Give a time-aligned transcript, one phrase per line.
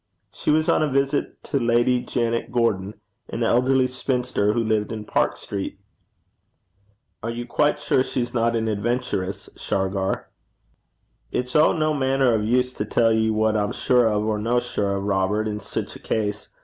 [0.33, 2.95] She was on a visit to Lady Janet Gordon,
[3.29, 5.79] an elderly spinster, who lived in Park street.
[7.21, 10.27] 'Are you quite sure she's not an adventuress, Shargar?'
[11.31, 14.91] 'It's o' no mainner o' use to tell ye what I'm sure or no sure
[14.97, 16.49] o', Robert, in sic a case.